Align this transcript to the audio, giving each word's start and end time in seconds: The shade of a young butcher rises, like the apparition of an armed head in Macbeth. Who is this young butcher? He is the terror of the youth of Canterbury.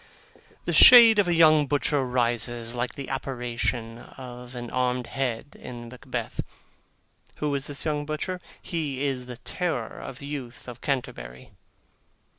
The 0.65 0.73
shade 0.73 1.19
of 1.19 1.27
a 1.27 1.33
young 1.35 1.67
butcher 1.67 2.03
rises, 2.03 2.73
like 2.73 2.95
the 2.95 3.07
apparition 3.07 3.99
of 3.99 4.55
an 4.55 4.71
armed 4.71 5.05
head 5.05 5.55
in 5.59 5.89
Macbeth. 5.89 6.41
Who 7.35 7.53
is 7.53 7.67
this 7.67 7.85
young 7.85 8.03
butcher? 8.07 8.41
He 8.59 9.03
is 9.05 9.27
the 9.27 9.37
terror 9.37 10.01
of 10.01 10.17
the 10.17 10.25
youth 10.25 10.67
of 10.67 10.81
Canterbury. 10.81 11.51